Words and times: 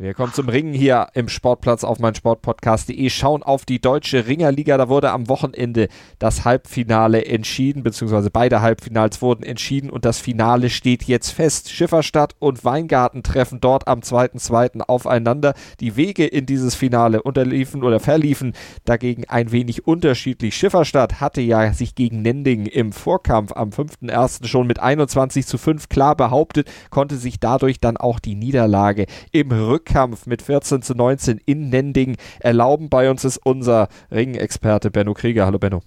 Wir 0.00 0.14
kommen 0.14 0.32
zum 0.32 0.48
Ringen 0.48 0.74
hier 0.74 1.08
im 1.14 1.28
Sportplatz 1.28 1.82
auf 1.82 1.98
mein 1.98 2.14
Sportpodcast.de. 2.14 3.10
Schauen 3.10 3.42
auf 3.42 3.64
die 3.64 3.80
deutsche 3.80 4.28
Ringerliga. 4.28 4.78
Da 4.78 4.88
wurde 4.88 5.10
am 5.10 5.28
Wochenende 5.28 5.88
das 6.20 6.44
Halbfinale 6.44 7.24
entschieden, 7.24 7.82
beziehungsweise 7.82 8.30
beide 8.30 8.60
Halbfinals 8.60 9.20
wurden 9.22 9.42
entschieden 9.42 9.90
und 9.90 10.04
das 10.04 10.20
Finale 10.20 10.70
steht 10.70 11.02
jetzt 11.02 11.30
fest. 11.30 11.72
Schifferstadt 11.72 12.36
und 12.38 12.64
Weingarten 12.64 13.24
treffen 13.24 13.60
dort 13.60 13.88
am 13.88 13.98
2.2. 13.98 14.82
aufeinander. 14.82 15.54
Die 15.80 15.96
Wege 15.96 16.26
in 16.26 16.46
dieses 16.46 16.76
Finale 16.76 17.20
unterliefen 17.20 17.82
oder 17.82 17.98
verliefen 17.98 18.52
dagegen 18.84 19.24
ein 19.28 19.50
wenig 19.50 19.88
unterschiedlich. 19.88 20.54
Schifferstadt 20.54 21.20
hatte 21.20 21.40
ja 21.40 21.72
sich 21.72 21.96
gegen 21.96 22.22
Nending 22.22 22.66
im 22.66 22.92
Vorkampf 22.92 23.50
am 23.50 23.70
5.1. 23.70 24.46
schon 24.46 24.68
mit 24.68 24.78
21 24.78 25.44
zu 25.44 25.58
5 25.58 25.88
klar 25.88 26.14
behauptet, 26.14 26.70
konnte 26.90 27.16
sich 27.16 27.40
dadurch 27.40 27.80
dann 27.80 27.96
auch 27.96 28.20
die 28.20 28.36
Niederlage 28.36 29.06
im 29.32 29.50
Rücken 29.50 29.87
Rückkampf 29.88 30.26
mit 30.26 30.42
14 30.42 30.82
zu 30.82 30.94
19 30.94 31.40
in 31.46 31.70
Nending 31.70 32.16
erlauben. 32.40 32.88
Bei 32.88 33.10
uns 33.10 33.24
ist 33.24 33.38
unser 33.38 33.88
Ringexperte 34.10 34.90
Benno 34.90 35.14
Krieger. 35.14 35.46
Hallo 35.46 35.58
Benno. 35.58 35.80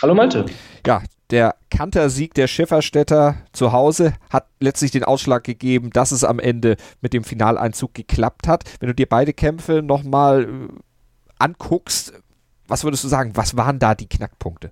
Hallo 0.00 0.14
Malte. 0.14 0.46
Ja, 0.86 1.02
der 1.30 1.56
Kantersieg 1.70 2.34
der 2.34 2.46
Schifferstädter 2.46 3.36
zu 3.52 3.72
Hause 3.72 4.14
hat 4.30 4.46
letztlich 4.60 4.92
den 4.92 5.04
Ausschlag 5.04 5.44
gegeben, 5.44 5.90
dass 5.90 6.12
es 6.12 6.24
am 6.24 6.38
Ende 6.38 6.76
mit 7.00 7.12
dem 7.12 7.24
Finaleinzug 7.24 7.92
geklappt 7.94 8.46
hat. 8.46 8.64
Wenn 8.80 8.88
du 8.88 8.94
dir 8.94 9.08
beide 9.08 9.32
Kämpfe 9.32 9.82
nochmal 9.82 10.44
äh, 10.44 10.48
anguckst, 11.38 12.12
was 12.68 12.84
würdest 12.84 13.02
du 13.04 13.08
sagen, 13.08 13.32
was 13.34 13.56
waren 13.56 13.78
da 13.78 13.94
die 13.94 14.08
Knackpunkte? 14.08 14.70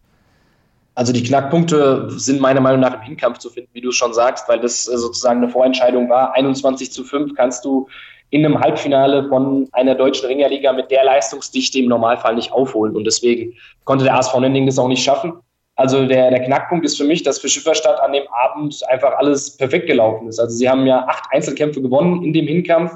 Also 0.95 1.13
die 1.13 1.23
Knackpunkte 1.23 2.09
sind 2.11 2.41
meiner 2.41 2.61
Meinung 2.61 2.81
nach 2.81 2.95
im 2.95 3.01
Hinkampf 3.03 3.39
zu 3.39 3.51
finden, 3.51 3.69
wie 3.75 3.83
du 3.83 3.91
schon 3.91 4.15
sagst, 4.15 4.49
weil 4.49 4.61
das 4.61 4.89
äh, 4.89 4.97
sozusagen 4.97 5.43
eine 5.43 5.53
Vorentscheidung 5.53 6.09
war. 6.09 6.35
21 6.35 6.93
zu 6.93 7.05
5 7.05 7.35
kannst 7.35 7.65
du 7.65 7.89
in 8.31 8.45
einem 8.45 8.61
Halbfinale 8.61 9.29
von 9.29 9.69
einer 9.73 9.95
deutschen 9.95 10.27
Ringerliga 10.27 10.73
mit 10.73 10.91
der 10.91 11.05
Leistungsdichte 11.05 11.79
im 11.79 11.89
Normalfall 11.89 12.35
nicht 12.35 12.53
aufholen. 12.53 12.97
Und 12.97 13.05
deswegen 13.05 13.55
konnte 13.85 14.05
der 14.05 14.17
ASV 14.17 14.39
Nending 14.39 14.67
das 14.67 14.79
auch 14.79 14.89
nicht 14.89 15.03
schaffen. 15.03 15.35
Also 15.77 16.07
der, 16.07 16.31
der 16.31 16.43
Knackpunkt 16.43 16.85
ist 16.87 16.97
für 16.97 17.05
mich, 17.05 17.23
dass 17.23 17.39
für 17.39 17.49
Schifferstadt 17.49 18.01
an 18.01 18.13
dem 18.13 18.25
Abend 18.33 18.83
einfach 18.89 19.13
alles 19.19 19.57
perfekt 19.57 19.87
gelaufen 19.87 20.27
ist. 20.27 20.41
Also 20.41 20.57
sie 20.57 20.69
haben 20.69 20.87
ja 20.87 21.07
acht 21.07 21.25
Einzelkämpfe 21.31 21.83
gewonnen 21.83 22.25
in 22.25 22.33
dem 22.33 22.47
Hinkampf 22.47 22.93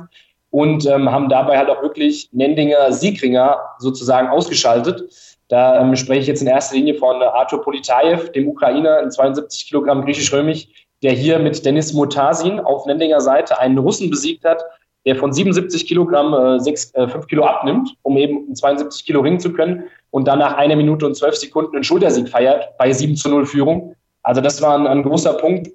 und 0.50 0.86
ähm, 0.86 1.10
haben 1.10 1.28
dabei 1.28 1.58
halt 1.58 1.68
auch 1.68 1.82
wirklich 1.82 2.28
Nendinger 2.32 2.90
Siegringer 2.90 3.58
sozusagen 3.78 4.28
ausgeschaltet. 4.28 5.36
Da 5.48 5.80
ähm, 5.80 5.94
spreche 5.94 6.20
ich 6.20 6.26
jetzt 6.26 6.40
in 6.40 6.48
erster 6.48 6.76
Linie 6.76 6.94
von 6.94 7.22
Artur 7.22 7.62
Politajew, 7.62 8.30
dem 8.34 8.48
Ukrainer 8.48 9.00
in 9.00 9.10
72 9.10 9.68
Kilogramm 9.68 10.04
griechisch-römisch, 10.04 10.68
der 11.02 11.12
hier 11.12 11.38
mit 11.38 11.64
Denis 11.64 11.92
Mutasin 11.92 12.60
auf 12.60 12.86
Nendinger 12.86 13.20
Seite 13.20 13.58
einen 13.58 13.78
Russen 13.78 14.10
besiegt 14.10 14.44
hat, 14.44 14.62
der 15.06 15.16
von 15.16 15.32
77 15.32 15.86
Kilogramm 15.86 16.34
äh, 16.34 16.60
6, 16.60 16.94
äh, 16.94 17.08
5 17.08 17.26
Kilo 17.26 17.44
abnimmt, 17.44 17.96
um 18.02 18.16
eben 18.16 18.54
72 18.54 19.04
Kilo 19.04 19.20
ringen 19.20 19.40
zu 19.40 19.52
können 19.52 19.84
und 20.10 20.28
dann 20.28 20.38
nach 20.38 20.56
einer 20.56 20.76
Minute 20.76 21.06
und 21.06 21.16
12 21.16 21.36
Sekunden 21.36 21.76
einen 21.76 21.84
Schultersieg 21.84 22.28
feiert 22.28 22.76
bei 22.78 22.92
7 22.92 23.16
zu 23.16 23.28
0 23.28 23.46
Führung. 23.46 23.96
Also 24.22 24.40
das 24.40 24.60
war 24.60 24.78
ein, 24.78 24.86
ein 24.86 25.02
großer 25.02 25.34
Punkt. 25.34 25.70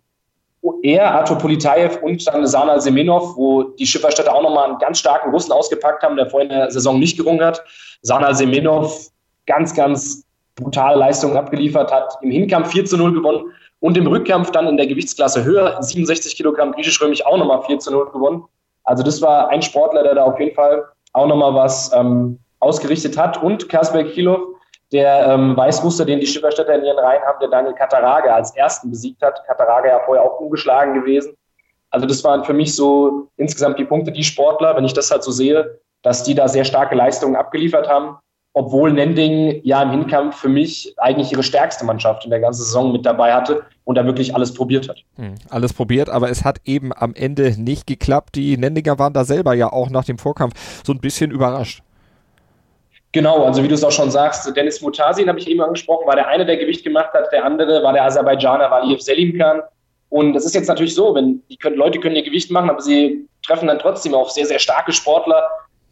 Er, 0.81 1.13
Artur 1.13 1.37
Politajew 1.37 1.99
und 2.01 2.25
dann 2.27 2.45
Sanal 2.47 2.81
Semenov, 2.81 3.35
wo 3.37 3.63
die 3.63 3.85
Schifferstädte 3.85 4.33
auch 4.33 4.41
nochmal 4.41 4.69
einen 4.69 4.79
ganz 4.79 4.97
starken 4.97 5.29
Russen 5.29 5.51
ausgepackt 5.51 6.01
haben, 6.01 6.15
der 6.15 6.27
vorhin 6.29 6.49
in 6.49 6.57
der 6.57 6.71
Saison 6.71 6.99
nicht 6.99 7.17
gerungen 7.17 7.43
hat. 7.43 7.63
Sanal 8.01 8.33
Semenov 8.33 9.09
ganz, 9.45 9.75
ganz 9.75 10.25
brutale 10.55 10.97
Leistung 10.97 11.35
abgeliefert 11.35 11.91
hat, 11.91 12.17
im 12.21 12.31
Hinkampf 12.31 12.71
4 12.71 12.85
zu 12.85 12.97
0 12.97 13.13
gewonnen 13.13 13.51
und 13.79 13.97
im 13.97 14.07
Rückkampf 14.07 14.51
dann 14.51 14.67
in 14.67 14.77
der 14.77 14.87
Gewichtsklasse 14.87 15.43
höher, 15.43 15.81
67 15.81 16.35
Kilogramm 16.35 16.71
griechisch-römisch, 16.71 17.25
auch 17.25 17.37
nochmal 17.37 17.61
4 17.63 17.79
zu 17.79 17.91
0 17.91 18.11
gewonnen. 18.11 18.45
Also 18.85 19.03
das 19.03 19.21
war 19.21 19.49
ein 19.49 19.61
Sportler, 19.61 20.03
der 20.03 20.15
da 20.15 20.23
auf 20.23 20.39
jeden 20.39 20.55
Fall 20.55 20.85
auch 21.13 21.27
nochmal 21.27 21.53
was 21.53 21.91
ähm, 21.93 22.39
ausgerichtet 22.59 23.17
hat. 23.17 23.41
Und 23.41 23.67
Kasper 23.69 24.03
Kilov, 24.03 24.41
der 24.91 25.27
ähm, 25.27 25.57
Weißmuster, 25.57 26.05
den 26.05 26.19
die 26.19 26.27
Schifferstädter 26.27 26.75
in 26.75 26.85
ihren 26.85 26.99
Reihen 26.99 27.23
haben, 27.23 27.39
der 27.39 27.49
Daniel 27.49 27.73
Kataraga 27.73 28.35
als 28.35 28.55
ersten 28.55 28.89
besiegt 28.89 29.21
hat. 29.21 29.43
Kataraga 29.45 29.87
ja 29.87 29.99
vorher 30.05 30.23
auch 30.23 30.39
ungeschlagen 30.39 30.93
gewesen. 30.93 31.35
Also 31.89 32.05
das 32.05 32.23
waren 32.23 32.43
für 32.43 32.53
mich 32.53 32.75
so 32.75 33.27
insgesamt 33.37 33.79
die 33.79 33.85
Punkte, 33.85 34.11
die 34.11 34.23
Sportler, 34.23 34.75
wenn 34.75 34.85
ich 34.85 34.93
das 34.93 35.11
halt 35.11 35.23
so 35.23 35.31
sehe, 35.31 35.79
dass 36.01 36.23
die 36.23 36.35
da 36.35 36.47
sehr 36.47 36.65
starke 36.65 36.95
Leistungen 36.95 37.35
abgeliefert 37.35 37.89
haben 37.89 38.17
obwohl 38.55 38.93
Nending 38.93 39.59
ja 39.63 39.83
im 39.83 39.91
Hinkampf 39.91 40.37
für 40.37 40.47
mich 40.47 40.93
eigentlich 40.97 41.29
ihre 41.33 41.43
stärkste 41.43 41.83
Mannschaft 41.83 42.23
in 42.23 42.31
der 42.31 42.39
ganzen 42.39 42.63
Saison 42.63 42.93
mit 42.93 43.05
dabei 43.05 43.33
hatte 43.33 43.63
und 43.83 43.95
da 43.95 44.05
wirklich 44.05 44.33
alles 44.33 44.53
probiert 44.53 44.87
hat. 44.87 44.99
Hm, 45.17 45.35
alles 45.49 45.73
probiert, 45.73 46.09
aber 46.09 46.29
es 46.29 46.45
hat 46.45 46.61
eben 46.63 46.93
am 46.95 47.13
Ende 47.13 47.61
nicht 47.61 47.85
geklappt. 47.85 48.35
Die 48.35 48.55
Nendinger 48.55 48.97
waren 48.97 49.11
da 49.11 49.25
selber 49.25 49.53
ja 49.53 49.73
auch 49.73 49.89
nach 49.89 50.05
dem 50.05 50.17
Vorkampf 50.17 50.83
so 50.85 50.93
ein 50.93 51.01
bisschen 51.01 51.31
überrascht. 51.31 51.83
Genau, 53.11 53.43
also 53.43 53.61
wie 53.61 53.67
du 53.67 53.75
es 53.75 53.83
auch 53.83 53.91
schon 53.91 54.09
sagst, 54.09 54.49
Dennis 54.55 54.81
Mutasin 54.81 55.27
habe 55.27 55.39
ich 55.39 55.49
eben 55.49 55.61
angesprochen, 55.61 56.07
war 56.07 56.15
der 56.15 56.27
eine, 56.29 56.45
der 56.45 56.55
Gewicht 56.55 56.85
gemacht 56.85 57.13
hat, 57.13 57.31
der 57.33 57.43
andere 57.43 57.83
war 57.83 57.91
der 57.91 58.05
Aserbaidschaner 58.05 58.71
Valiyev 58.71 59.01
Selimkan. 59.01 59.63
Und 60.07 60.31
das 60.31 60.45
ist 60.45 60.55
jetzt 60.55 60.67
natürlich 60.69 60.95
so, 60.95 61.13
wenn 61.13 61.41
die 61.49 61.57
können, 61.57 61.75
Leute 61.75 61.99
können 61.99 62.15
ihr 62.15 62.23
Gewicht 62.23 62.51
machen, 62.51 62.69
aber 62.69 62.81
sie 62.81 63.27
treffen 63.45 63.67
dann 63.67 63.79
trotzdem 63.79 64.13
auf 64.13 64.31
sehr, 64.31 64.45
sehr 64.45 64.59
starke 64.59 64.93
Sportler, 64.93 65.45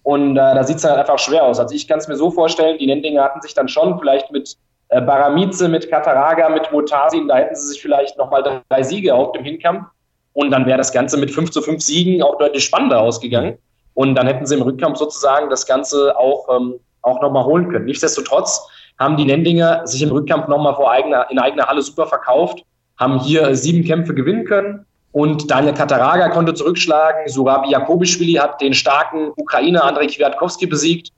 und 0.03 0.31
äh, 0.31 0.35
da 0.35 0.63
sieht 0.63 0.77
es 0.77 0.83
halt 0.83 0.97
einfach 0.97 1.17
schwer 1.17 1.43
aus. 1.43 1.59
Also 1.59 1.73
ich 1.73 1.87
kann 1.87 1.99
es 1.99 2.07
mir 2.07 2.15
so 2.15 2.29
vorstellen, 2.29 2.77
die 2.77 2.87
Nendinger 2.87 3.23
hatten 3.23 3.41
sich 3.41 3.53
dann 3.53 3.69
schon 3.69 3.97
vielleicht 3.99 4.31
mit 4.31 4.57
äh, 4.89 5.01
Baramize, 5.01 5.69
mit 5.69 5.89
Kataraga, 5.89 6.49
mit 6.49 6.71
Motasin, 6.71 7.27
da 7.27 7.37
hätten 7.37 7.55
sie 7.55 7.67
sich 7.67 7.81
vielleicht 7.81 8.17
nochmal 8.17 8.61
drei 8.69 8.83
Siege 8.83 9.15
auf 9.15 9.31
dem 9.31 9.43
Hinkampf. 9.43 9.87
Und 10.33 10.51
dann 10.51 10.65
wäre 10.65 10.77
das 10.77 10.91
Ganze 10.91 11.17
mit 11.17 11.31
5 11.31 11.51
zu 11.51 11.61
5 11.61 11.81
Siegen 11.81 12.21
auch 12.21 12.37
deutlich 12.37 12.65
spannender 12.65 12.99
ausgegangen. 12.99 13.57
Und 13.93 14.15
dann 14.15 14.27
hätten 14.27 14.45
sie 14.45 14.55
im 14.55 14.63
Rückkampf 14.63 14.97
sozusagen 14.97 15.49
das 15.49 15.65
Ganze 15.65 16.17
auch, 16.17 16.47
ähm, 16.53 16.79
auch 17.03 17.21
nochmal 17.21 17.45
holen 17.45 17.69
können. 17.69 17.85
Nichtsdestotrotz 17.85 18.67
haben 18.99 19.15
die 19.15 19.25
Nendinger 19.25 19.85
sich 19.85 20.01
im 20.01 20.09
Rückkampf 20.09 20.47
nochmal 20.47 20.75
vor 20.75 20.91
eigener, 20.91 21.29
in 21.29 21.39
eigener 21.39 21.67
Halle 21.67 21.81
super 21.81 22.07
verkauft, 22.07 22.63
haben 22.97 23.19
hier 23.19 23.55
sieben 23.55 23.85
Kämpfe 23.85 24.13
gewinnen 24.13 24.45
können 24.45 24.85
und 25.13 25.49
Daniel 25.49 25.75
Kataraga 25.75 26.29
konnte 26.29 26.55
zurückschlagen. 26.55 27.27
Surabi 27.27 27.69
Jakobischwili 27.69 28.33
hat 28.33 28.59
den 28.59 28.73
starken 28.73 29.31
Ukrainer 29.37 29.83
Andrei 29.83 30.07
Kwiatkowski 30.07 30.65
besiegt. 30.65 31.09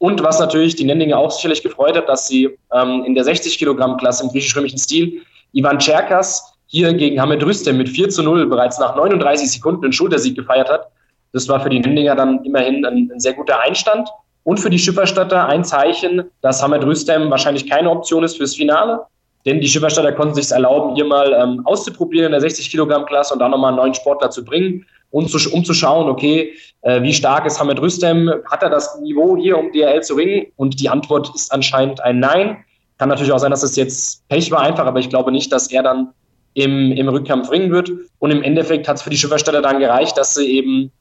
Und 0.00 0.22
was 0.22 0.38
natürlich 0.38 0.76
die 0.76 0.84
Nendinger 0.84 1.16
auch 1.16 1.30
sicherlich 1.30 1.62
gefreut 1.62 1.96
hat, 1.96 2.10
dass 2.10 2.28
sie 2.28 2.58
ähm, 2.74 3.04
in 3.06 3.14
der 3.14 3.24
60 3.24 3.58
Kilogramm 3.58 3.96
Klasse 3.96 4.24
im 4.24 4.30
griechisch-römischen 4.30 4.78
Stil 4.78 5.22
Ivan 5.54 5.78
Cherkas 5.78 6.52
hier 6.66 6.92
gegen 6.92 7.18
Hamed 7.18 7.42
Rüstem 7.42 7.78
mit 7.78 7.88
4 7.88 8.10
zu 8.10 8.22
0 8.22 8.46
bereits 8.46 8.78
nach 8.78 8.94
39 8.94 9.50
Sekunden 9.50 9.82
einen 9.82 9.94
Schultersieg 9.94 10.36
gefeiert 10.36 10.68
hat. 10.68 10.88
Das 11.32 11.48
war 11.48 11.58
für 11.60 11.70
die 11.70 11.80
Nendinger 11.80 12.14
dann 12.16 12.44
immerhin 12.44 12.84
ein, 12.84 13.10
ein 13.10 13.18
sehr 13.18 13.32
guter 13.32 13.60
Einstand. 13.60 14.10
Und 14.44 14.60
für 14.60 14.68
die 14.68 14.78
Schifferstatter 14.78 15.46
ein 15.46 15.64
Zeichen, 15.64 16.24
dass 16.42 16.62
Hamed 16.62 16.84
Rüstem 16.84 17.30
wahrscheinlich 17.30 17.68
keine 17.68 17.90
Option 17.90 18.24
ist 18.24 18.36
fürs 18.36 18.56
Finale. 18.56 19.00
Denn 19.48 19.62
die 19.62 19.68
Schifferstädter 19.68 20.12
konnten 20.12 20.34
sich 20.34 20.50
erlauben, 20.50 20.94
hier 20.94 21.06
mal 21.06 21.32
ähm, 21.32 21.62
auszuprobieren 21.64 22.26
in 22.26 22.32
der 22.32 22.42
60 22.42 22.70
Kilogramm 22.70 23.06
Klasse 23.06 23.32
und 23.32 23.40
dann 23.40 23.50
nochmal 23.50 23.70
einen 23.70 23.78
neuen 23.78 23.94
Sportler 23.94 24.28
zu 24.28 24.44
bringen 24.44 24.84
und 25.10 25.30
zu, 25.30 25.38
um 25.54 25.64
zu 25.64 25.72
schauen, 25.72 26.10
okay, 26.10 26.52
äh, 26.82 27.00
wie 27.00 27.14
stark 27.14 27.46
ist 27.46 27.58
Hamed 27.58 27.80
Rüstem? 27.80 28.30
Hat 28.50 28.62
er 28.62 28.68
das 28.68 29.00
Niveau 29.00 29.38
hier, 29.38 29.56
um 29.56 29.72
DRL 29.72 30.02
zu 30.02 30.16
ringen? 30.16 30.48
Und 30.56 30.80
die 30.80 30.90
Antwort 30.90 31.34
ist 31.34 31.50
anscheinend 31.50 31.98
ein 32.02 32.20
Nein. 32.20 32.58
Kann 32.98 33.08
natürlich 33.08 33.32
auch 33.32 33.38
sein, 33.38 33.50
dass 33.50 33.62
es 33.62 33.74
jetzt 33.74 34.28
Pech 34.28 34.50
war 34.50 34.60
einfach, 34.60 34.84
aber 34.84 35.00
ich 35.00 35.08
glaube 35.08 35.32
nicht, 35.32 35.50
dass 35.50 35.70
er 35.70 35.82
dann 35.82 36.10
im, 36.52 36.92
im 36.92 37.08
Rückkampf 37.08 37.50
ringen 37.50 37.72
wird. 37.72 37.90
Und 38.18 38.30
im 38.30 38.42
Endeffekt 38.42 38.86
hat 38.86 38.96
es 38.96 39.02
für 39.02 39.10
die 39.10 39.16
Schifferstädter 39.16 39.62
dann 39.62 39.78
gereicht, 39.78 40.18
dass 40.18 40.34
sie 40.34 40.46
eben 40.46 40.92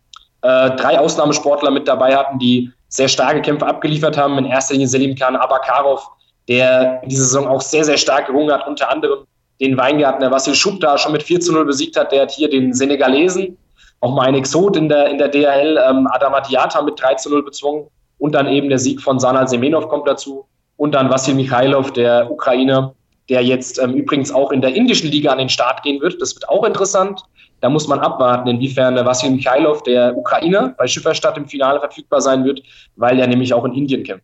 äh, 0.41 0.71
drei 0.71 0.97
Ausnahmesportler 0.99 1.71
mit 1.71 1.85
dabei 1.85 2.15
hatten, 2.15 2.39
die 2.39 2.71
sehr 2.87 3.09
starke 3.09 3.41
Kämpfe 3.41 3.67
abgeliefert 3.67 4.15
haben. 4.15 4.37
In 4.37 4.45
erster 4.45 4.73
Linie 4.73 4.87
Selim 4.87 5.15
Khan 5.15 5.35
Abakarov, 5.35 6.07
der 6.47 7.01
in 7.03 7.09
dieser 7.09 7.23
Saison 7.23 7.47
auch 7.47 7.61
sehr, 7.61 7.83
sehr 7.83 7.97
stark 7.97 8.27
gerungen 8.27 8.51
hat, 8.51 8.67
unter 8.67 8.89
anderem 8.91 9.25
den 9.59 9.77
Weingarten, 9.77 10.21
der 10.21 10.31
Vassil 10.31 10.55
Schub 10.55 10.79
da 10.79 10.97
schon 10.97 11.11
mit 11.11 11.23
4 11.23 11.39
zu 11.39 11.51
0 11.51 11.65
besiegt 11.65 11.97
hat, 11.97 12.11
der 12.11 12.23
hat 12.23 12.31
hier 12.31 12.49
den 12.49 12.73
Senegalesen, 12.73 13.57
auch 14.01 14.13
mal 14.13 14.27
ein 14.27 14.35
Exot 14.35 14.77
in 14.77 14.89
der, 14.89 15.09
in 15.09 15.17
der 15.17 15.29
DHL, 15.29 15.79
ähm, 15.89 16.07
Adama 16.11 16.41
Diata 16.41 16.81
mit 16.81 17.01
3 17.01 17.15
zu 17.15 17.29
0 17.29 17.43
bezwungen 17.43 17.87
und 18.19 18.33
dann 18.33 18.47
eben 18.47 18.69
der 18.69 18.79
Sieg 18.79 19.01
von 19.01 19.19
Sanal 19.19 19.47
Semenov 19.47 19.87
kommt 19.89 20.07
dazu 20.07 20.45
und 20.77 20.93
dann 20.93 21.09
Vassil 21.09 21.33
Mikhailov, 21.33 21.91
der 21.93 22.31
Ukrainer, 22.31 22.93
der 23.29 23.43
jetzt 23.43 23.79
ähm, 23.79 23.93
übrigens 23.93 24.31
auch 24.31 24.51
in 24.51 24.61
der 24.61 24.73
indischen 24.75 25.09
Liga 25.09 25.31
an 25.31 25.39
den 25.39 25.49
Start 25.49 25.83
gehen 25.83 26.01
wird. 26.01 26.21
Das 26.21 26.35
wird 26.35 26.47
auch 26.47 26.63
interessant. 26.63 27.21
Da 27.59 27.69
muss 27.69 27.87
man 27.87 27.99
abwarten, 27.99 28.47
inwiefern 28.47 28.95
der 28.95 29.05
Vassil 29.05 29.31
Mikhailov, 29.31 29.81
der 29.83 30.15
Ukrainer, 30.15 30.75
bei 30.77 30.85
Schifferstadt 30.85 31.37
im 31.37 31.47
Finale 31.47 31.79
verfügbar 31.79 32.21
sein 32.21 32.45
wird, 32.45 32.61
weil 32.95 33.19
er 33.19 33.27
nämlich 33.27 33.53
auch 33.53 33.65
in 33.65 33.73
Indien 33.73 34.03
kämpft. 34.03 34.23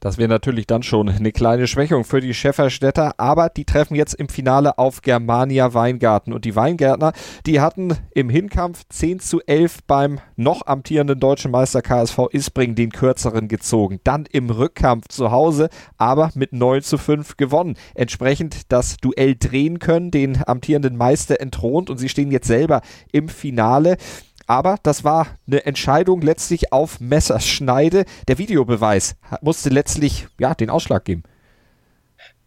Das 0.00 0.16
wäre 0.16 0.30
natürlich 0.30 0.66
dann 0.66 0.82
schon 0.82 1.10
eine 1.10 1.30
kleine 1.30 1.66
Schwächung 1.66 2.04
für 2.04 2.22
die 2.22 2.32
Schäferstädter, 2.32 3.12
aber 3.18 3.50
die 3.50 3.66
treffen 3.66 3.94
jetzt 3.94 4.14
im 4.14 4.30
Finale 4.30 4.78
auf 4.78 5.02
Germania 5.02 5.74
Weingarten. 5.74 6.32
Und 6.32 6.46
die 6.46 6.56
Weingärtner, 6.56 7.12
die 7.44 7.60
hatten 7.60 7.94
im 8.14 8.30
Hinkampf 8.30 8.84
10 8.88 9.20
zu 9.20 9.42
11 9.42 9.80
beim 9.86 10.18
noch 10.36 10.66
amtierenden 10.66 11.20
deutschen 11.20 11.50
Meister 11.50 11.82
KSV 11.82 12.28
Isbring 12.32 12.74
den 12.74 12.92
kürzeren 12.92 13.46
gezogen. 13.48 14.00
Dann 14.02 14.24
im 14.32 14.48
Rückkampf 14.48 15.08
zu 15.08 15.30
Hause, 15.30 15.68
aber 15.98 16.30
mit 16.34 16.54
9 16.54 16.80
zu 16.80 16.96
5 16.96 17.36
gewonnen. 17.36 17.76
Entsprechend 17.94 18.72
das 18.72 18.96
Duell 18.96 19.36
drehen 19.38 19.80
können, 19.80 20.10
den 20.10 20.42
amtierenden 20.46 20.96
Meister 20.96 21.40
entthront 21.42 21.90
und 21.90 21.98
sie 21.98 22.08
stehen 22.08 22.30
jetzt 22.30 22.46
selber 22.46 22.80
im 23.12 23.28
Finale. 23.28 23.98
Aber 24.50 24.78
das 24.82 25.04
war 25.04 25.28
eine 25.46 25.64
Entscheidung 25.64 26.22
letztlich 26.22 26.72
auf 26.72 26.98
Messerschneide. 26.98 28.04
Der 28.26 28.38
Videobeweis 28.38 29.14
musste 29.42 29.68
letztlich 29.68 30.26
ja, 30.40 30.54
den 30.54 30.70
Ausschlag 30.70 31.04
geben. 31.04 31.22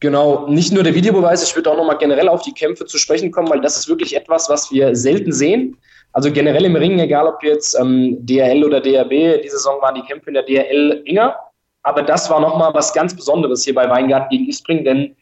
Genau, 0.01 0.45
nicht 0.50 0.73
nur 0.73 0.83
der 0.83 0.95
Videobeweis, 0.95 1.47
ich 1.47 1.55
würde 1.55 1.71
auch 1.71 1.77
nochmal 1.77 1.97
generell 1.97 2.27
auf 2.27 2.41
die 2.41 2.51
Kämpfe 2.51 2.85
zu 2.85 2.97
sprechen 2.97 3.31
kommen, 3.31 3.50
weil 3.50 3.61
das 3.61 3.77
ist 3.77 3.88
wirklich 3.88 4.17
etwas, 4.17 4.50
was 4.50 4.69
wir 4.69 4.94
selten 4.97 5.31
sehen. 5.31 5.77
Also 6.11 6.29
generell 6.29 6.65
im 6.65 6.75
Ring, 6.75 7.00
egal 7.00 7.25
ob 7.25 7.41
jetzt 7.41 7.73
ähm, 7.79 8.17
DRL 8.19 8.65
oder 8.65 8.81
DRB, 8.81 9.41
diese 9.41 9.55
Saison 9.55 9.81
waren 9.81 9.95
die 9.95 10.01
Kämpfe 10.01 10.29
in 10.29 10.33
der 10.33 10.44
DRL 10.44 11.03
enger. 11.05 11.38
Aber 11.83 12.03
das 12.03 12.29
war 12.29 12.41
nochmal 12.41 12.73
was 12.73 12.94
ganz 12.94 13.15
Besonderes 13.15 13.63
hier 13.63 13.75
bei 13.75 13.89
Weingarten 13.89 14.27
gegen 14.29 14.50
Ispring, 14.50 14.83
denn 14.83 15.15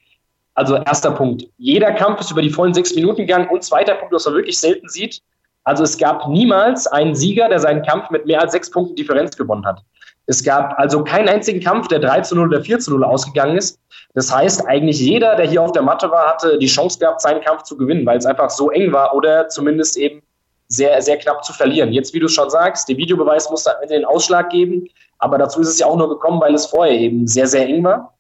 also 0.56 0.78
erster 0.78 1.12
Punkt, 1.12 1.44
jeder 1.60 1.92
Kampf 1.92 2.22
ist 2.22 2.32
über 2.32 2.42
die 2.42 2.50
vollen 2.50 2.74
sechs 2.74 2.96
Minuten 2.96 3.18
gegangen 3.22 3.50
und 3.50 3.64
zweiter 3.64 3.94
Punkt, 3.94 4.16
was 4.16 4.26
man 4.26 4.34
wirklich 4.34 4.58
selten 4.58 4.90
sieht, 4.90 5.22
also 5.64 5.84
es 5.84 5.98
gab 5.98 6.28
niemals 6.28 6.88
einen 6.88 7.16
Sieger, 7.16 7.50
der 7.50 7.60
seinen 7.60 7.84
Kampf 7.84 8.10
mit 8.10 8.26
mehr 8.26 8.42
als 8.42 8.54
sechs 8.54 8.72
Punkten 8.72 8.96
Differenz 8.96 9.36
gewonnen 9.38 9.66
hat. 9.66 9.82
Es 10.28 10.44
gab 10.44 10.78
also 10.80 11.04
keinen 11.04 11.30
einzigen 11.30 11.60
Kampf, 11.60 11.88
der 11.88 12.00
3 12.00 12.22
zu 12.22 12.36
0 12.36 12.48
oder 12.48 12.62
4 12.62 12.80
zu 12.80 12.92
0 12.92 13.04
ausgegangen 13.04 13.58
ist. 13.58 13.80
Das 14.14 14.34
heißt, 14.34 14.68
eigentlich 14.68 15.00
jeder, 15.00 15.36
der 15.36 15.48
hier 15.48 15.62
auf 15.62 15.72
der 15.72 15.82
Matte 15.82 16.10
war, 16.12 16.28
hatte 16.28 16.58
die 16.58 16.68
Chance 16.68 17.00
gehabt, 17.00 17.22
seinen 17.22 17.42
Kampf 17.42 17.64
zu 17.64 17.78
gewinnen, 17.78 18.06
weil 18.06 18.18
es 18.18 18.26
einfach 18.26 18.50
so 18.50 18.70
eng 18.72 18.92
war 18.94 19.16
oder 19.16 19.48
zumindest 19.50 19.98
eben 19.98 20.22
sehr, 20.68 21.02
sehr 21.02 21.18
knapp 21.18 21.44
zu 21.44 21.54
verlieren. 21.54 21.92
Jetzt, 21.92 22.14
wie 22.14 22.20
du 22.20 22.28
schon 22.28 22.50
sagst, 22.50 22.88
der 22.88 22.98
Videobeweis 22.98 23.50
musste 23.50 23.76
am 23.76 23.82
Ende 23.84 23.96
den 23.96 24.06
Ausschlag 24.06 24.50
geben, 24.50 24.88
aber 25.20 25.38
dazu 25.38 25.60
ist 25.60 25.68
es 25.68 25.80
ja 25.80 25.86
auch 25.86 25.98
nur 25.98 26.10
gekommen, 26.10 26.40
weil 26.40 26.56
es 26.56 26.66
vorher 26.66 26.94
eben 26.94 27.28
sehr, 27.28 27.48
sehr 27.48 27.68
eng 27.68 27.84
war. 27.84 28.14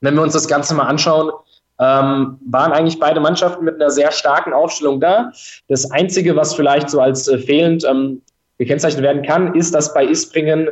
Wenn 0.00 0.14
wir 0.14 0.22
uns 0.22 0.32
das 0.32 0.48
Ganze 0.48 0.74
mal 0.74 0.86
anschauen, 0.86 1.32
ähm, 1.78 2.38
waren 2.46 2.72
eigentlich 2.72 2.98
beide 2.98 3.20
Mannschaften 3.20 3.64
mit 3.64 3.76
einer 3.76 3.90
sehr 3.90 4.12
starken 4.12 4.52
Aufstellung 4.52 5.00
da. 5.00 5.32
Das 5.68 5.90
Einzige, 5.90 6.36
was 6.36 6.54
vielleicht 6.54 6.90
so 6.90 7.00
als 7.00 7.28
äh, 7.28 7.38
fehlend 7.38 7.84
ähm, 7.84 8.22
gekennzeichnet 8.58 9.02
werden 9.02 9.22
kann, 9.22 9.54
ist, 9.54 9.74
dass 9.74 9.92
bei 9.94 10.04
Ispringen 10.04 10.68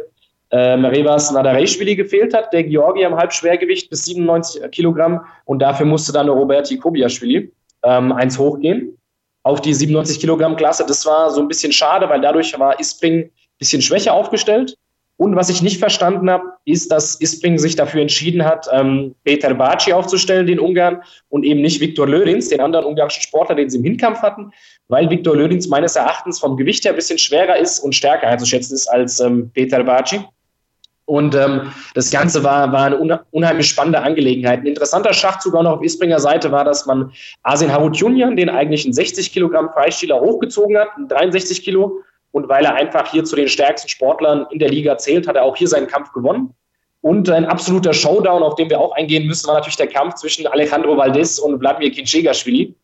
äh, 0.50 0.76
Merevas 0.76 1.31
Nadareshvili 1.31 1.97
gefehlt 1.97 2.35
hat, 2.35 2.52
der 2.52 2.64
Georgier 2.64 3.06
im 3.06 3.17
Halbschwergewicht 3.17 3.88
bis 3.91 4.05
97 4.05 4.70
Kilogramm 4.70 5.20
und 5.44 5.61
dafür 5.61 5.87
musste 5.87 6.12
dann 6.12 6.29
Roberti 6.29 6.76
Kobiaschwili 6.79 7.53
ähm, 7.82 8.12
eins 8.12 8.38
hochgehen 8.38 8.96
auf 9.43 9.61
die 9.61 9.73
97 9.73 10.20
Kilogramm 10.20 10.56
Klasse. 10.56 10.85
Das 10.87 11.06
war 11.06 11.31
so 11.31 11.41
ein 11.41 11.49
bisschen 11.49 11.73
schade, 11.73 12.08
weil 12.08 12.20
dadurch 12.20 12.58
war 12.58 12.79
Ispring 12.79 13.23
ein 13.23 13.31
bisschen 13.58 13.82
schwächer 13.82 14.12
aufgestellt. 14.12 14.76
Und 15.20 15.37
was 15.37 15.50
ich 15.50 15.61
nicht 15.61 15.78
verstanden 15.78 16.31
habe, 16.31 16.44
ist, 16.64 16.90
dass 16.90 17.17
Ispring 17.17 17.58
sich 17.58 17.76
dafür 17.76 18.00
entschieden 18.00 18.43
hat, 18.43 18.69
ähm, 18.72 19.14
Peter 19.22 19.52
Baci 19.52 19.93
aufzustellen, 19.93 20.46
den 20.46 20.58
Ungarn, 20.58 21.02
und 21.28 21.44
eben 21.44 21.61
nicht 21.61 21.78
Viktor 21.78 22.08
Lödins, 22.08 22.49
den 22.49 22.62
anderen 22.62 22.87
ungarischen 22.87 23.20
Sportler, 23.20 23.55
den 23.55 23.69
sie 23.69 23.76
im 23.76 23.84
Hinkampf 23.84 24.22
hatten, 24.22 24.50
weil 24.88 25.11
Viktor 25.11 25.37
Lödins 25.37 25.69
meines 25.69 25.94
Erachtens 25.94 26.40
vom 26.40 26.56
Gewicht 26.56 26.87
her 26.87 26.93
ein 26.93 26.96
bisschen 26.96 27.19
schwerer 27.19 27.58
ist 27.58 27.81
und 27.81 27.94
stärker 27.94 28.28
einzuschätzen 28.28 28.72
ist 28.72 28.87
als 28.87 29.20
ähm, 29.20 29.50
Peter 29.52 29.84
Baci. 29.84 30.20
Und 31.05 31.34
ähm, 31.34 31.70
das 31.93 32.11
Ganze 32.11 32.43
war, 32.43 32.72
war 32.72 32.87
eine 32.87 33.20
unheimlich 33.31 33.69
spannende 33.69 34.00
Angelegenheit. 34.00 34.61
Ein 34.61 34.69
interessanter 34.69 35.12
Schachzug 35.12 35.55
auch 35.55 35.64
noch 35.64 35.72
auf 35.72 35.82
Ispringer 35.82 36.19
Seite 36.19 36.50
war, 36.50 36.64
dass 36.64 36.87
man 36.87 37.12
Asin 37.43 37.70
Harutjunjan, 37.70 38.37
den 38.37 38.49
eigentlichen 38.49 38.94
60 38.94 39.34
Kilogramm 39.34 39.69
Freistiler, 39.69 40.19
hochgezogen 40.19 40.78
hat, 40.78 40.88
63 41.08 41.62
Kilo, 41.62 42.00
und 42.32 42.49
weil 42.49 42.65
er 42.65 42.75
einfach 42.75 43.11
hier 43.11 43.25
zu 43.25 43.37
den 43.37 43.49
stärksten 43.49 43.88
Sportlern 43.88 44.47
in 44.50 44.59
der 44.59 44.69
Liga 44.69 44.97
zählt, 44.99 45.27
hat 45.27 45.37
er 45.37 45.44
auch 45.44 45.56
hier 45.56 45.69
seinen 45.69 45.87
Kampf 45.87 46.12
gewonnen. 46.12 46.55
Und 47.03 47.31
ein 47.31 47.47
absoluter 47.47 47.94
Showdown, 47.94 48.43
auf 48.43 48.56
den 48.56 48.69
wir 48.69 48.79
auch 48.79 48.93
eingehen 48.93 49.27
müssen, 49.27 49.49
war 49.49 49.55
natürlich 49.55 49.77
der 49.77 49.87
Kampf 49.87 50.17
zwischen 50.17 50.47
Alejandro 50.47 50.97
Valdez 50.97 51.38
und 51.38 51.59
Vladimir 51.59 51.91
Kinchegashvili. 51.91 52.75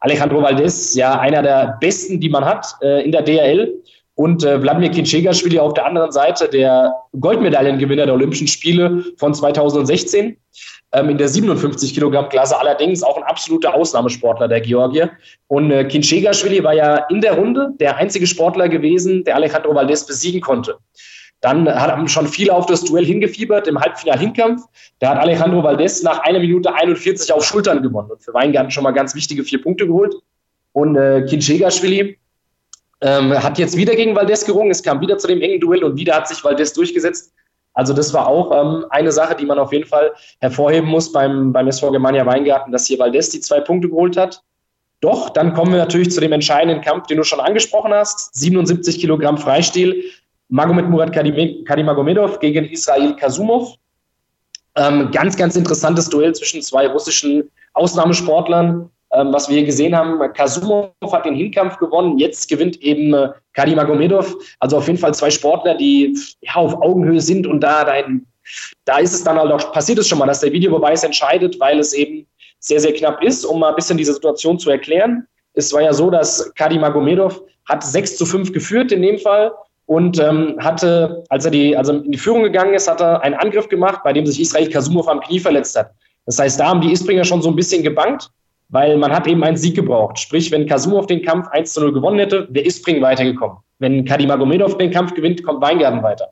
Alejandro 0.00 0.42
Valdez, 0.42 0.94
ja, 0.94 1.18
einer 1.18 1.42
der 1.42 1.78
besten, 1.80 2.20
die 2.20 2.28
man 2.28 2.44
hat 2.44 2.66
äh, 2.82 3.04
in 3.04 3.10
der 3.10 3.22
DRL. 3.22 3.74
Und 4.16 4.44
äh, 4.44 4.62
Wladimir 4.62 4.90
Kinchegashvili 4.90 5.58
auf 5.58 5.74
der 5.74 5.86
anderen 5.86 6.12
Seite, 6.12 6.48
der 6.48 6.94
Goldmedaillengewinner 7.18 8.06
der 8.06 8.14
Olympischen 8.14 8.46
Spiele 8.46 9.04
von 9.16 9.34
2016 9.34 10.36
ähm, 10.92 11.08
in 11.08 11.18
der 11.18 11.28
57 11.28 11.94
Kilogramm 11.94 12.28
Klasse, 12.28 12.56
allerdings 12.58 13.02
auch 13.02 13.16
ein 13.16 13.24
absoluter 13.24 13.74
Ausnahmesportler 13.74 14.46
der 14.46 14.60
Georgier. 14.60 15.10
Und 15.48 15.72
äh, 15.72 15.84
Kinchegashvili 15.84 16.62
war 16.62 16.74
ja 16.74 16.96
in 17.10 17.20
der 17.20 17.32
Runde 17.32 17.72
der 17.80 17.96
einzige 17.96 18.26
Sportler 18.28 18.68
gewesen, 18.68 19.24
der 19.24 19.34
Alejandro 19.34 19.74
Valdez 19.74 20.06
besiegen 20.06 20.40
konnte. 20.40 20.78
Dann 21.40 21.68
haben 21.68 22.08
schon 22.08 22.26
viele 22.26 22.54
auf 22.54 22.66
das 22.66 22.84
Duell 22.84 23.04
hingefiebert 23.04 23.66
im 23.66 23.78
Halbfinal-Hinkampf. 23.78 24.62
Da 25.00 25.10
hat 25.10 25.18
Alejandro 25.18 25.62
Valdez 25.62 26.02
nach 26.02 26.20
einer 26.20 26.38
Minute 26.38 26.72
41 26.72 27.30
auf 27.32 27.44
Schultern 27.44 27.82
gewonnen 27.82 28.12
und 28.12 28.22
für 28.22 28.32
Weingarten 28.32 28.70
schon 28.70 28.84
mal 28.84 28.92
ganz 28.92 29.14
wichtige 29.14 29.44
vier 29.44 29.60
Punkte 29.60 29.86
geholt. 29.86 30.14
Und 30.72 30.96
äh, 30.96 31.26
Kinchegashvili 31.28 32.16
ähm, 33.00 33.32
hat 33.42 33.58
jetzt 33.58 33.76
wieder 33.76 33.94
gegen 33.94 34.14
Valdez 34.14 34.44
gerungen. 34.44 34.70
Es 34.70 34.82
kam 34.82 35.00
wieder 35.00 35.18
zu 35.18 35.26
dem 35.26 35.42
engen 35.42 35.60
Duell 35.60 35.84
und 35.84 35.96
wieder 35.96 36.14
hat 36.14 36.28
sich 36.28 36.42
Valdez 36.42 36.72
durchgesetzt. 36.72 37.32
Also 37.74 37.92
das 37.92 38.14
war 38.14 38.28
auch 38.28 38.52
ähm, 38.52 38.86
eine 38.90 39.10
Sache, 39.10 39.34
die 39.34 39.46
man 39.46 39.58
auf 39.58 39.72
jeden 39.72 39.86
Fall 39.86 40.12
hervorheben 40.38 40.88
muss 40.88 41.10
beim, 41.12 41.52
beim 41.52 41.66
SV 41.66 41.90
Germania 41.90 42.24
Weingarten, 42.24 42.70
dass 42.70 42.86
hier 42.86 42.98
Valdez 42.98 43.30
die 43.30 43.40
zwei 43.40 43.60
Punkte 43.60 43.88
geholt 43.88 44.16
hat. 44.16 44.42
Doch, 45.00 45.30
dann 45.30 45.52
kommen 45.52 45.72
wir 45.72 45.78
natürlich 45.78 46.10
zu 46.12 46.20
dem 46.20 46.32
entscheidenden 46.32 46.80
Kampf, 46.80 47.08
den 47.08 47.18
du 47.18 47.24
schon 47.24 47.40
angesprochen 47.40 47.92
hast. 47.92 48.34
77 48.36 48.98
Kilogramm 49.00 49.36
Freistil. 49.36 50.02
Magomed 50.48 50.88
Murat 50.88 51.12
Kadimagomedov 51.12 52.38
gegen 52.38 52.64
Israel 52.66 53.16
Kasumov. 53.16 53.74
Ähm, 54.76 55.10
ganz, 55.10 55.36
ganz 55.36 55.56
interessantes 55.56 56.08
Duell 56.08 56.34
zwischen 56.34 56.62
zwei 56.62 56.86
russischen 56.86 57.50
Ausnahmesportlern 57.74 58.90
ähm, 59.14 59.32
was 59.32 59.48
wir 59.48 59.64
gesehen 59.64 59.96
haben. 59.96 60.20
Kasumov 60.32 60.92
hat 61.12 61.24
den 61.24 61.34
Hinkampf 61.34 61.78
gewonnen, 61.78 62.18
jetzt 62.18 62.48
gewinnt 62.48 62.80
eben 62.82 63.14
äh, 63.14 63.30
Kadim 63.52 63.76
Magomedov. 63.76 64.34
Also 64.60 64.78
auf 64.78 64.86
jeden 64.86 64.98
Fall 64.98 65.14
zwei 65.14 65.30
Sportler, 65.30 65.74
die 65.76 66.18
ja, 66.40 66.54
auf 66.54 66.74
Augenhöhe 66.82 67.20
sind 67.20 67.46
und 67.46 67.60
da, 67.60 67.84
da, 67.84 67.94
da 68.84 68.98
ist 68.98 69.14
es 69.14 69.24
dann 69.24 69.38
halt 69.38 69.52
auch, 69.52 69.72
passiert 69.72 69.98
es 69.98 70.08
schon 70.08 70.18
mal, 70.18 70.26
dass 70.26 70.40
der 70.40 70.52
Videobeweis 70.52 71.04
entscheidet, 71.04 71.58
weil 71.60 71.78
es 71.78 71.92
eben 71.92 72.26
sehr, 72.58 72.80
sehr 72.80 72.92
knapp 72.92 73.22
ist, 73.22 73.44
um 73.44 73.60
mal 73.60 73.70
ein 73.70 73.76
bisschen 73.76 73.98
diese 73.98 74.14
Situation 74.14 74.58
zu 74.58 74.70
erklären. 74.70 75.26
Es 75.54 75.72
war 75.72 75.82
ja 75.82 75.92
so, 75.92 76.10
dass 76.10 76.52
Kadim 76.54 76.80
Magomedov 76.80 77.42
hat 77.66 77.82
6 77.82 78.16
zu 78.16 78.26
5 78.26 78.52
geführt 78.52 78.92
in 78.92 79.02
dem 79.02 79.18
Fall 79.18 79.52
und 79.86 80.18
ähm, 80.18 80.56
hatte, 80.58 81.24
als 81.28 81.44
er 81.44 81.50
die, 81.50 81.76
also 81.76 81.92
in 81.92 82.10
die 82.10 82.18
Führung 82.18 82.42
gegangen 82.42 82.74
ist, 82.74 82.88
hat 82.88 83.00
er 83.00 83.22
einen 83.22 83.34
Angriff 83.34 83.68
gemacht, 83.68 84.00
bei 84.02 84.12
dem 84.12 84.26
sich 84.26 84.40
Israel 84.40 84.68
Kasumov 84.68 85.08
am 85.08 85.20
Knie 85.20 85.40
verletzt 85.40 85.76
hat. 85.76 85.90
Das 86.26 86.38
heißt, 86.38 86.58
da 86.58 86.66
haben 86.66 86.80
die 86.80 86.90
Isbringer 86.90 87.24
schon 87.24 87.42
so 87.42 87.50
ein 87.50 87.56
bisschen 87.56 87.82
gebankt 87.82 88.30
weil 88.74 88.96
man 88.96 89.12
hat 89.12 89.28
eben 89.28 89.44
einen 89.44 89.56
Sieg 89.56 89.76
gebraucht. 89.76 90.18
Sprich, 90.18 90.50
wenn 90.50 90.66
Kasumov 90.66 91.06
den 91.06 91.22
Kampf 91.22 91.46
1 91.52 91.74
zu 91.74 91.80
0 91.80 91.92
gewonnen 91.92 92.18
hätte, 92.18 92.48
wäre 92.50 92.66
Ispring 92.66 93.00
weitergekommen. 93.00 93.58
Wenn 93.78 94.04
Kadimagomedov 94.04 94.76
den 94.78 94.90
Kampf 94.90 95.14
gewinnt, 95.14 95.44
kommt 95.44 95.62
Weingarten 95.62 96.02
weiter. 96.02 96.30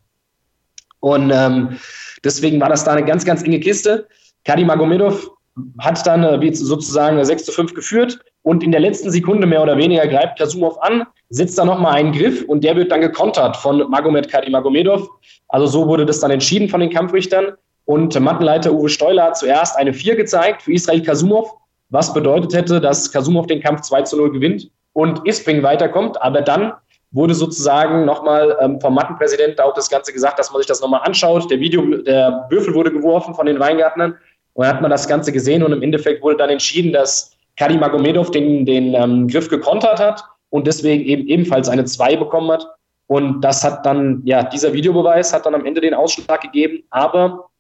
Und 0.99 1.31
ähm, 1.33 1.79
deswegen 2.25 2.61
war 2.61 2.69
das 2.69 2.83
da 2.83 2.95
eine 2.95 3.05
ganz, 3.05 3.25
ganz 3.25 3.45
enge 3.45 3.61
Kiste. 3.61 4.09
Kadimagomedov 4.45 5.31
hat 5.79 6.05
dann 6.05 6.25
äh, 6.25 6.53
sozusagen 6.53 7.25
6 7.25 7.45
zu 7.45 7.53
5 7.53 7.75
geführt 7.75 8.19
und 8.43 8.65
in 8.65 8.73
der 8.73 8.81
letzten 8.81 9.13
Sekunde 9.13 9.47
mehr 9.47 9.63
oder 9.63 9.77
weniger 9.77 10.09
greift 10.09 10.37
Kasumov 10.37 10.83
an, 10.83 11.07
setzt 11.29 11.57
da 11.59 11.65
nochmal 11.65 11.95
einen 11.95 12.11
Griff 12.11 12.43
und 12.49 12.65
der 12.65 12.75
wird 12.75 12.91
dann 12.91 13.03
gekontert 13.03 13.57
von 13.57 13.89
Magomed 13.89 14.29
Kadimagomedov. 14.29 15.09
Also 15.47 15.67
so 15.67 15.87
wurde 15.87 16.07
das 16.07 16.19
dann 16.19 16.33
entschieden 16.33 16.69
von 16.69 16.81
den 16.81 16.91
Kampfrichtern. 16.91 17.53
Und 17.85 18.19
Mattenleiter 18.19 18.73
Uwe 18.73 18.89
Steuler 18.89 19.25
hat 19.27 19.37
zuerst 19.37 19.77
eine 19.77 19.93
4 19.93 20.17
gezeigt 20.17 20.63
für 20.63 20.73
Israel 20.73 21.03
Kasumov 21.03 21.62
was 21.93 22.15
bedeutet 22.15 22.55
hätte, 22.55 22.81
dass 22.81 23.13
Kasumov 23.13 23.47
den 23.47 23.61
Kampf 23.61 23.83
2 23.83 24.03
zu 24.03 24.17
0 24.17 24.33
gewinnt 24.33 24.71
und 24.95 25.27
Isping 25.27 25.63
weiterkommt. 25.63 26.21
Aber 26.23 26.41
dann 26.41 26.73
wurde 27.11 27.35
sozusagen 27.35 28.07
nochmal 28.07 28.57
ähm, 28.61 28.81
vom 28.81 28.95
Mattenpräsident 28.95 29.61
auch 29.61 29.75
das 29.75 29.91
Ganze 29.91 30.13
gesagt, 30.13 30.39
dass 30.39 30.51
man 30.51 30.61
sich 30.61 30.67
das 30.67 30.81
nochmal 30.81 31.03
anschaut. 31.05 31.51
Der 31.51 31.61
Video, 31.61 31.83
der 31.99 32.47
Würfel 32.49 32.75
wurde 32.75 32.91
geworfen 32.91 33.35
von 33.35 33.45
den 33.45 33.61
Weingärtnern 33.61 34.17
und 34.55 34.65
dann 34.65 34.75
hat 34.75 34.81
man 34.81 34.91
das 34.91 35.07
Ganze 35.07 35.33
gesehen 35.33 35.63
und 35.63 35.73
im 35.73 35.83
Endeffekt 35.83 36.23
wurde 36.23 36.39
dann 36.39 36.49
entschieden, 36.49 36.95
dass 36.95 37.37
Kadi 37.59 37.77
Magomedov 37.77 38.31
den, 38.31 38.65
den 38.65 38.95
ähm, 38.95 39.29
Griff 39.29 39.51
gekontert 39.51 40.01
hat 40.01 40.25
und 40.49 40.67
deswegen 40.67 41.05
eben 41.05 41.27
ebenfalls 41.27 41.69
eine 41.69 41.85
2 41.85 42.17
bekommen 42.17 42.51
hat. 42.51 42.67
Und 43.07 43.43
das 43.43 43.63
hat 43.63 43.85
dann, 43.85 44.23
ja, 44.25 44.43
dieser 44.45 44.73
Videobeweis 44.73 45.35
hat 45.35 45.45
dann 45.45 45.55
am 45.55 45.67
Ende 45.67 45.83
den 45.83 45.93
Ausschlag 45.93 46.41
gegeben. 46.41 46.85
Aber 46.89 47.51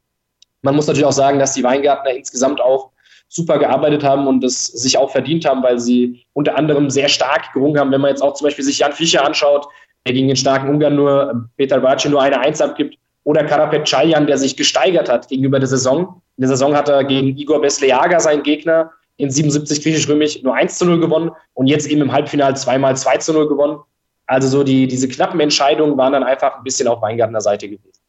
man 0.62 0.74
muss 0.74 0.86
natürlich 0.86 1.04
auch 1.04 1.12
sagen, 1.12 1.38
dass 1.38 1.52
die 1.52 1.62
Weingärtner 1.62 2.12
insgesamt 2.12 2.62
auch 2.62 2.92
super 3.32 3.58
gearbeitet 3.58 4.04
haben 4.04 4.26
und 4.26 4.42
das 4.44 4.66
sich 4.66 4.98
auch 4.98 5.10
verdient 5.10 5.46
haben, 5.46 5.62
weil 5.62 5.78
sie 5.78 6.22
unter 6.34 6.56
anderem 6.56 6.90
sehr 6.90 7.08
stark 7.08 7.52
gerungen 7.54 7.78
haben. 7.78 7.90
Wenn 7.90 8.02
man 8.02 8.10
jetzt 8.10 8.22
auch 8.22 8.34
zum 8.34 8.46
Beispiel 8.46 8.64
sich 8.64 8.78
Jan 8.78 8.92
Fischer 8.92 9.24
anschaut, 9.24 9.66
der 10.06 10.12
gegen 10.12 10.28
den 10.28 10.36
starken 10.36 10.68
Ungarn 10.68 10.96
nur 10.96 11.48
Peter 11.56 11.80
Baci 11.80 12.10
nur 12.10 12.20
eine 12.20 12.38
Eins 12.38 12.60
abgibt 12.60 12.98
oder 13.24 13.44
Karapet 13.44 13.84
Chayan, 13.84 14.26
der 14.26 14.36
sich 14.36 14.54
gesteigert 14.54 15.08
hat 15.08 15.28
gegenüber 15.28 15.58
der 15.58 15.68
Saison. 15.68 16.20
In 16.36 16.42
der 16.42 16.48
Saison 16.48 16.76
hat 16.76 16.90
er 16.90 17.04
gegen 17.04 17.36
Igor 17.38 17.62
Besleaga, 17.62 18.20
seinen 18.20 18.42
Gegner, 18.42 18.90
in 19.16 19.30
77 19.30 19.82
griechisch-römisch 19.82 20.42
nur 20.42 20.54
1 20.54 20.76
zu 20.76 20.84
0 20.84 21.00
gewonnen 21.00 21.30
und 21.54 21.68
jetzt 21.68 21.86
eben 21.86 22.02
im 22.02 22.12
Halbfinale 22.12 22.54
zweimal 22.54 22.96
2 22.96 23.16
zu 23.18 23.32
0 23.32 23.48
gewonnen. 23.48 23.78
Also 24.26 24.48
so 24.48 24.62
die, 24.62 24.86
diese 24.86 25.08
knappen 25.08 25.40
Entscheidungen 25.40 25.96
waren 25.96 26.12
dann 26.12 26.24
einfach 26.24 26.58
ein 26.58 26.64
bisschen 26.64 26.88
auf 26.88 27.00
Weingartner 27.00 27.40
Seite 27.40 27.68
gewesen. 27.68 28.01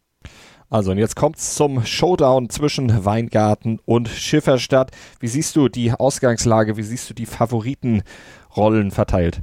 Also 0.74 0.90
und 0.90 0.98
jetzt 0.98 1.16
kommt 1.16 1.38
es 1.38 1.54
zum 1.54 1.86
Showdown 1.86 2.50
zwischen 2.50 3.06
Weingarten 3.06 3.80
und 3.86 4.10
Schifferstadt. 4.10 4.90
Wie 5.20 5.28
siehst 5.28 5.56
du 5.56 5.70
die 5.70 5.92
Ausgangslage? 5.92 6.78
Wie 6.78 6.82
siehst 6.82 7.08
du 7.08 7.14
die 7.14 7.28
Favoritenrollen 7.28 8.90
verteilt? 8.90 9.42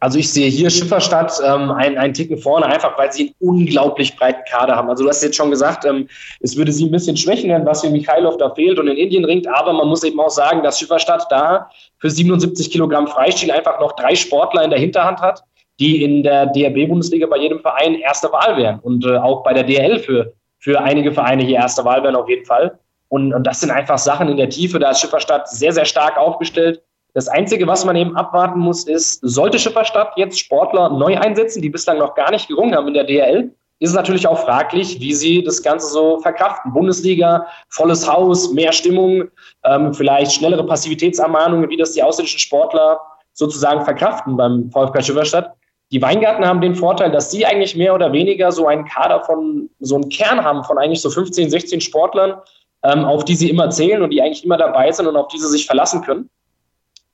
Also 0.00 0.18
ich 0.18 0.32
sehe 0.32 0.50
hier 0.50 0.68
Schifferstadt 0.68 1.40
ähm, 1.46 1.70
einen, 1.70 1.98
einen 1.98 2.14
Ticken 2.14 2.36
vorne, 2.36 2.66
einfach 2.66 2.98
weil 2.98 3.12
sie 3.12 3.32
einen 3.38 3.48
unglaublich 3.48 4.16
breiten 4.16 4.42
Kader 4.50 4.74
haben. 4.74 4.90
Also 4.90 5.04
du 5.04 5.08
hast 5.08 5.22
jetzt 5.22 5.36
schon 5.36 5.52
gesagt, 5.52 5.84
ähm, 5.84 6.08
es 6.40 6.56
würde 6.56 6.72
sie 6.72 6.86
ein 6.86 6.90
bisschen 6.90 7.16
schwächen, 7.16 7.52
was 7.64 7.82
für 7.82 7.90
Michailov 7.90 8.36
da 8.38 8.52
fehlt 8.52 8.80
und 8.80 8.88
in 8.88 8.96
Indien 8.96 9.24
ringt, 9.24 9.46
aber 9.46 9.72
man 9.72 9.86
muss 9.86 10.02
eben 10.02 10.18
auch 10.18 10.30
sagen, 10.30 10.64
dass 10.64 10.80
Schifferstadt 10.80 11.26
da 11.30 11.70
für 11.98 12.10
77 12.10 12.72
Kilogramm 12.72 13.06
Freistil 13.06 13.52
einfach 13.52 13.78
noch 13.78 13.92
drei 13.92 14.16
Sportler 14.16 14.64
in 14.64 14.70
der 14.70 14.80
Hinterhand 14.80 15.20
hat, 15.20 15.44
die 15.78 16.02
in 16.02 16.24
der 16.24 16.46
DRB-Bundesliga 16.46 17.28
bei 17.28 17.38
jedem 17.38 17.60
Verein 17.60 17.94
erste 17.94 18.32
Wahl 18.32 18.56
wären 18.56 18.80
und 18.80 19.06
äh, 19.06 19.16
auch 19.16 19.44
bei 19.44 19.52
der 19.52 19.62
DL 19.62 20.00
für, 20.00 20.32
für 20.60 20.80
einige 20.80 21.12
Vereine 21.12 21.42
hier 21.42 21.56
erste 21.56 21.84
Wahl 21.84 22.02
wären 22.02 22.16
auf 22.16 22.28
jeden 22.28 22.46
Fall. 22.46 22.78
Und, 23.08 23.34
und 23.34 23.44
das 23.44 23.60
sind 23.60 23.72
einfach 23.72 23.98
Sachen 23.98 24.28
in 24.28 24.36
der 24.36 24.48
Tiefe, 24.48 24.78
da 24.78 24.90
ist 24.90 25.00
Schifferstadt 25.00 25.48
sehr, 25.48 25.72
sehr 25.72 25.84
stark 25.84 26.16
aufgestellt 26.16 26.80
das 27.12 27.28
Einzige, 27.28 27.66
was 27.66 27.84
man 27.84 27.96
eben 27.96 28.16
abwarten 28.16 28.60
muss, 28.60 28.84
ist, 28.84 29.20
sollte 29.22 29.58
Schifferstadt 29.58 30.12
jetzt 30.16 30.38
Sportler 30.38 30.90
neu 30.90 31.18
einsetzen, 31.18 31.60
die 31.60 31.70
bislang 31.70 31.98
noch 31.98 32.14
gar 32.14 32.30
nicht 32.30 32.46
gerungen 32.46 32.74
haben 32.74 32.88
in 32.88 32.94
der 32.94 33.04
DRL, 33.04 33.50
ist 33.80 33.90
es 33.90 33.96
natürlich 33.96 34.28
auch 34.28 34.38
fraglich, 34.38 35.00
wie 35.00 35.14
sie 35.14 35.42
das 35.42 35.62
Ganze 35.62 35.86
so 35.86 36.18
verkraften. 36.20 36.72
Bundesliga, 36.72 37.46
volles 37.68 38.08
Haus, 38.08 38.52
mehr 38.52 38.72
Stimmung, 38.72 39.28
ähm, 39.64 39.94
vielleicht 39.94 40.32
schnellere 40.32 40.64
Passivitätsermahnungen, 40.66 41.68
wie 41.70 41.78
das 41.78 41.92
die 41.92 42.02
ausländischen 42.02 42.38
Sportler 42.38 43.00
sozusagen 43.32 43.84
verkraften 43.84 44.36
beim 44.36 44.70
VfK 44.70 45.02
Schifferstadt. 45.02 45.56
Die 45.92 46.00
Weingarten 46.00 46.44
haben 46.44 46.60
den 46.60 46.76
Vorteil, 46.76 47.10
dass 47.10 47.30
sie 47.30 47.44
eigentlich 47.44 47.74
mehr 47.74 47.94
oder 47.94 48.12
weniger 48.12 48.52
so 48.52 48.68
einen 48.68 48.84
Kader 48.84 49.24
von, 49.24 49.68
so 49.80 49.96
einen 49.96 50.08
Kern 50.08 50.44
haben 50.44 50.62
von 50.62 50.78
eigentlich 50.78 51.02
so 51.02 51.10
15, 51.10 51.50
16 51.50 51.80
Sportlern, 51.80 52.40
ähm, 52.84 53.04
auf 53.04 53.24
die 53.24 53.34
sie 53.34 53.50
immer 53.50 53.70
zählen 53.70 54.02
und 54.02 54.10
die 54.10 54.22
eigentlich 54.22 54.44
immer 54.44 54.56
dabei 54.56 54.92
sind 54.92 55.06
und 55.06 55.16
auf 55.16 55.28
die 55.28 55.38
sie 55.38 55.48
sich 55.48 55.66
verlassen 55.66 56.02
können. 56.02 56.30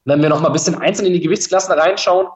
Wenn 0.05 0.23
wir 0.23 0.29
noch 0.29 0.41
mal 0.41 0.49
ein 0.49 0.53
bisschen 0.53 0.81
einzeln 0.81 1.07
in 1.07 1.15
die 1.15 1.21
Gewichtsklassen 1.21 1.73
reinschauen, 1.73 2.29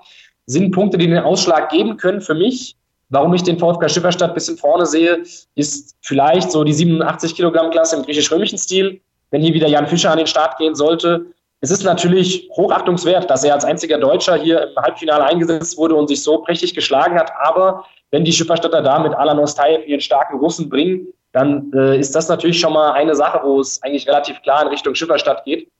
sind 0.46 0.72
Punkte, 0.72 0.98
die 0.98 1.06
den 1.06 1.18
Ausschlag 1.18 1.68
geben 1.68 1.96
können 1.96 2.20
für 2.20 2.34
mich. 2.34 2.76
Warum 3.10 3.34
ich 3.34 3.42
den 3.42 3.58
VfK 3.58 3.88
Schifferstadt 3.88 4.30
ein 4.30 4.34
bisschen 4.34 4.56
vorne 4.56 4.86
sehe, 4.86 5.22
ist 5.54 5.96
vielleicht 6.00 6.50
so 6.50 6.64
die 6.64 6.72
87 6.72 7.34
Kilogramm 7.34 7.70
Klasse 7.70 7.96
im 7.96 8.02
griechisch-römischen 8.02 8.58
Stil. 8.58 9.00
Wenn 9.30 9.42
hier 9.42 9.52
wieder 9.52 9.68
Jan 9.68 9.86
Fischer 9.86 10.10
an 10.10 10.18
den 10.18 10.26
Start 10.26 10.58
gehen 10.58 10.74
sollte, 10.74 11.26
es 11.60 11.70
ist 11.70 11.84
natürlich 11.84 12.48
hochachtungswert, 12.56 13.28
dass 13.28 13.44
er 13.44 13.54
als 13.54 13.64
einziger 13.64 13.98
Deutscher 13.98 14.36
hier 14.36 14.62
im 14.62 14.76
Halbfinale 14.82 15.24
eingesetzt 15.24 15.76
wurde 15.76 15.94
und 15.94 16.08
sich 16.08 16.22
so 16.22 16.38
prächtig 16.38 16.74
geschlagen 16.74 17.18
hat. 17.18 17.32
Aber 17.38 17.84
wenn 18.10 18.24
die 18.24 18.32
Schifferstädter 18.32 18.82
da 18.82 18.98
mit 18.98 19.14
Alan 19.14 19.38
Ostayev 19.38 19.86
ihren 19.86 20.00
starken 20.00 20.38
Russen 20.38 20.70
bringen, 20.70 21.08
dann 21.32 21.70
äh, 21.74 21.98
ist 21.98 22.14
das 22.14 22.28
natürlich 22.28 22.58
schon 22.58 22.72
mal 22.72 22.92
eine 22.92 23.14
Sache, 23.14 23.40
wo 23.44 23.60
es 23.60 23.82
eigentlich 23.82 24.08
relativ 24.08 24.40
klar 24.42 24.62
in 24.62 24.68
Richtung 24.68 24.94
Schifferstadt 24.94 25.44
geht. 25.44 25.70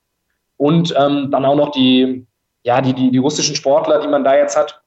Und 0.57 0.93
ähm, 0.97 1.31
dann 1.31 1.43
auch 1.45 1.55
noch 1.55 1.71
die, 1.71 2.27
ja, 2.63 2.79
die, 2.81 2.93
die, 2.93 3.09
die 3.09 3.17
russischen 3.17 3.55
Sportler, 3.55 3.99
die 3.99 4.07
man 4.07 4.23
da 4.23 4.35
jetzt 4.35 4.55
hat 4.55 4.81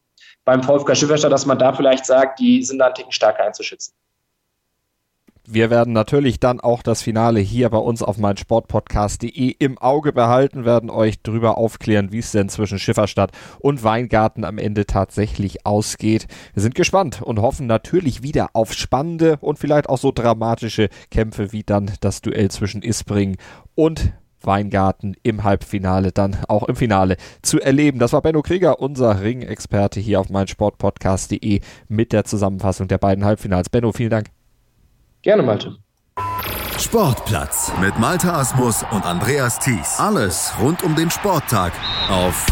beim 0.45 0.63
VfK 0.63 0.95
Schifferstadt, 0.95 1.33
dass 1.33 1.47
man 1.47 1.59
da 1.59 1.73
vielleicht 1.73 2.07
sagt, 2.07 2.39
die 2.39 2.63
sind 2.63 2.79
da 2.79 2.87
ein 2.87 2.95
Ticken 2.95 3.13
stärker 3.13 3.45
einzuschätzen. 3.45 3.95
Wir 5.47 5.69
werden 5.69 5.93
natürlich 5.93 6.41
dann 6.41 6.59
auch 6.59 6.83
das 6.83 7.03
Finale 7.03 7.39
hier 7.39 7.69
bei 7.69 7.77
uns 7.77 8.03
auf 8.03 8.17
meinsportpodcast.de 8.17 9.55
im 9.59 9.77
Auge 9.77 10.15
behalten, 10.15 10.65
werden 10.65 10.89
euch 10.89 11.21
darüber 11.23 11.59
aufklären, 11.59 12.13
wie 12.13 12.21
es 12.21 12.33
denn 12.33 12.49
zwischen 12.49 12.79
Schifferstadt 12.79 13.31
und 13.59 13.85
Weingarten 13.85 14.47
am 14.47 14.57
Ende 14.57 14.87
tatsächlich 14.87 15.67
ausgeht. 15.67 16.29
Wir 16.55 16.63
sind 16.63 16.75
gespannt 16.75 17.21
und 17.21 17.43
hoffen 17.43 17.67
natürlich 17.67 18.23
wieder 18.23 18.51
auf 18.55 18.73
spannende 18.73 19.37
und 19.43 19.59
vielleicht 19.59 19.91
auch 19.91 19.99
so 19.99 20.13
dramatische 20.13 20.89
Kämpfe 21.11 21.53
wie 21.53 21.63
dann 21.63 21.91
das 22.01 22.23
Duell 22.23 22.51
zwischen 22.51 22.81
Isbring 22.81 23.37
und 23.75 24.15
Weingarten 24.41 25.15
im 25.23 25.45
Halbfinale, 25.45 26.13
dann 26.13 26.39
auch 26.49 26.63
im 26.65 26.77
Finale 26.77 27.19
zu 27.43 27.61
erleben. 27.61 27.99
Das 27.99 28.15
war 28.15 28.23
Benno 28.23 28.41
Krieger, 28.41 28.81
unser 28.81 29.21
Ring-Experte 29.21 30.01
hier 30.01 30.21
auf 30.21 30.31
meinsportpodcast.de 30.31 31.61
mit 31.89 32.13
der 32.15 32.25
Zusammenfassung 32.25 32.89
der 32.89 32.99
beiden 32.99 33.27
Halbfinals. 33.27 33.69
Benno, 33.69 33.93
vielen 33.93 34.11
Dank. 34.11 34.29
Gerne, 35.25 35.43
Malte. 35.43 35.79
Sportplatz 36.79 37.73
mit 37.81 37.99
Malte 37.99 38.31
Asmus 38.31 38.85
und 38.91 39.07
Andreas 39.07 39.59
Thies. 39.59 39.99
Alles 39.99 40.53
rund 40.61 40.83
um 40.83 40.95
den 40.97 41.11
Sporttag 41.11 41.73
auf 42.11 42.47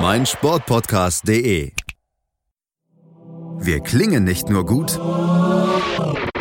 meinsportpodcast.de. 0.00 1.72
Wir 3.58 3.80
klingen 3.80 4.24
nicht 4.24 4.50
nur 4.50 4.66
gut 4.66 5.00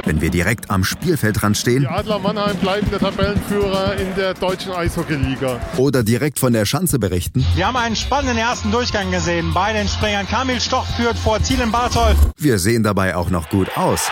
wenn 0.05 0.19
wir 0.19 0.29
direkt 0.29 0.69
am 0.69 0.83
Spielfeldrand 0.83 1.57
stehen. 1.57 1.83
Die 1.83 1.87
Adler 1.87 2.19
Mannheim 2.19 2.57
bleiben 2.57 2.89
der 2.91 2.99
Tabellenführer 2.99 3.95
in 3.95 4.13
der 4.15 4.33
deutschen 4.33 4.73
Eishockeyliga. 4.73 5.61
Oder 5.77 6.03
direkt 6.03 6.39
von 6.39 6.51
der 6.51 6.65
Schanze 6.65 6.99
berichten. 6.99 7.45
Wir 7.55 7.67
haben 7.67 7.77
einen 7.77 7.95
spannenden 7.95 8.37
ersten 8.37 8.71
Durchgang 8.71 9.11
gesehen. 9.11 9.53
Bei 9.53 9.71
den 9.71 9.87
Springern 9.87 10.27
Kamil 10.27 10.59
Stoch 10.59 10.85
führt 10.97 11.17
vor 11.17 11.41
Ziel 11.41 11.61
in 11.61 11.71
Bartol. 11.71 12.15
Wir 12.37 12.59
sehen 12.59 12.83
dabei 12.83 13.15
auch 13.15 13.29
noch 13.29 13.49
gut 13.49 13.77
aus. 13.77 14.11